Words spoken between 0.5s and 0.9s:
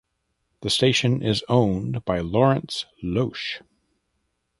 The